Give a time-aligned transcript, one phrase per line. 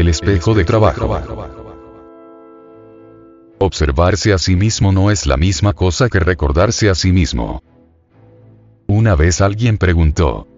[0.00, 1.14] El espejo de trabajo.
[3.58, 7.62] Observarse a sí mismo no es la misma cosa que recordarse a sí mismo.
[8.86, 10.48] Una vez alguien preguntó,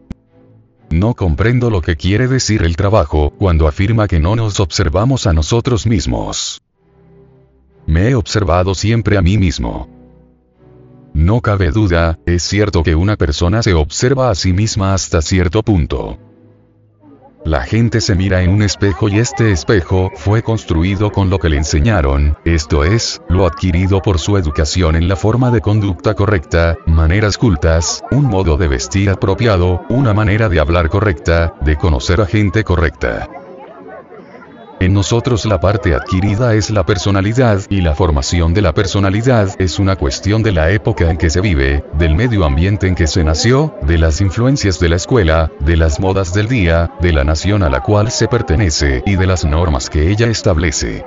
[0.90, 5.32] no comprendo lo que quiere decir el trabajo cuando afirma que no nos observamos a
[5.32, 6.62] nosotros mismos.
[7.84, 9.88] Me he observado siempre a mí mismo.
[11.14, 15.64] No cabe duda, es cierto que una persona se observa a sí misma hasta cierto
[15.64, 16.16] punto.
[17.45, 21.48] La gente se mira en un espejo y este espejo fue construido con lo que
[21.48, 26.76] le enseñaron, esto es, lo adquirido por su educación en la forma de conducta correcta,
[26.86, 32.27] maneras cultas, un modo de vestir apropiado, una manera de hablar correcta, de conocer a
[32.27, 33.28] gente correcta.
[34.83, 39.78] En nosotros la parte adquirida es la personalidad y la formación de la personalidad es
[39.78, 43.23] una cuestión de la época en que se vive, del medio ambiente en que se
[43.23, 47.62] nació, de las influencias de la escuela, de las modas del día, de la nación
[47.62, 51.06] a la cual se pertenece y de las normas que ella establece.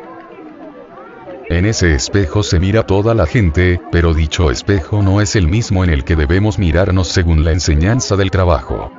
[1.49, 5.83] En ese espejo se mira toda la gente, pero dicho espejo no es el mismo
[5.83, 8.89] en el que debemos mirarnos según la enseñanza del trabajo.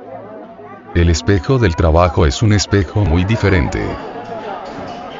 [0.93, 3.81] El espejo del trabajo es un espejo muy diferente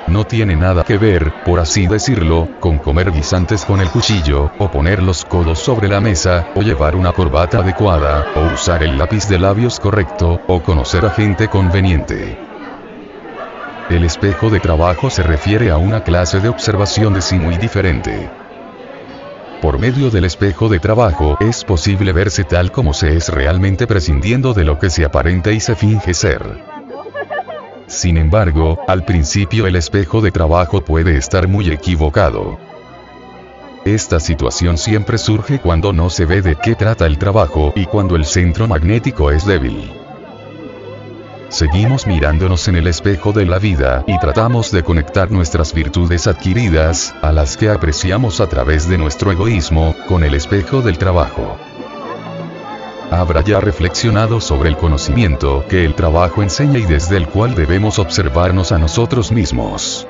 [0.08, 4.72] no tiene nada que ver, por así decirlo, con comer guisantes con el cuchillo, o
[4.72, 9.28] poner los codos sobre la mesa, o llevar una corbata adecuada, o usar el lápiz
[9.28, 12.38] de labios correcto, o conocer a gente conveniente.
[13.90, 18.30] El espejo de trabajo se refiere a una clase de observación de sí muy diferente.
[19.62, 24.54] Por medio del espejo de trabajo es posible verse tal como se es realmente prescindiendo
[24.54, 26.77] de lo que se aparenta y se finge ser.
[27.88, 32.60] Sin embargo, al principio el espejo de trabajo puede estar muy equivocado.
[33.86, 38.18] Esta situación siempre surge cuando no se ve de qué trata el trabajo y cuando
[38.18, 39.90] el centro magnético es débil.
[41.48, 47.16] Seguimos mirándonos en el espejo de la vida y tratamos de conectar nuestras virtudes adquiridas,
[47.22, 51.58] a las que apreciamos a través de nuestro egoísmo, con el espejo del trabajo
[53.12, 58.00] habrá ya reflexionado sobre el conocimiento que el trabajo enseña y desde el cual debemos
[58.00, 60.08] observarnos a nosotros mismos.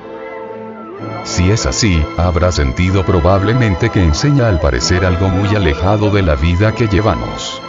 [1.24, 6.34] Si es así, habrá sentido probablemente que enseña al parecer algo muy alejado de la
[6.34, 7.60] vida que llevamos.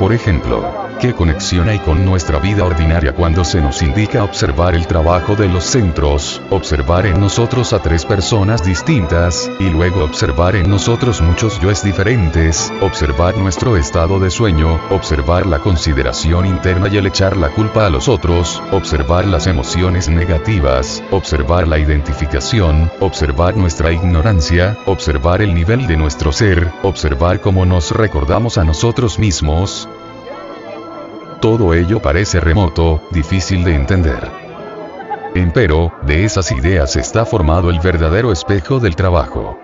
[0.00, 4.86] Por ejemplo, ¿qué conexión hay con nuestra vida ordinaria cuando se nos indica observar el
[4.86, 10.70] trabajo de los centros, observar en nosotros a tres personas distintas, y luego observar en
[10.70, 17.06] nosotros muchos yoes diferentes, observar nuestro estado de sueño, observar la consideración interna y el
[17.06, 23.92] echar la culpa a los otros, observar las emociones negativas, observar la identificación, observar nuestra
[23.92, 29.89] ignorancia, observar el nivel de nuestro ser, observar cómo nos recordamos a nosotros mismos,
[31.40, 34.30] todo ello parece remoto, difícil de entender.
[35.34, 39.58] Empero, de esas ideas está formado el verdadero espejo del trabajo.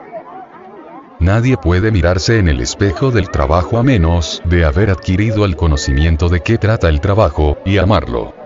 [1.19, 6.29] Nadie puede mirarse en el espejo del trabajo a menos de haber adquirido el conocimiento
[6.29, 8.46] de qué trata el trabajo, y amarlo.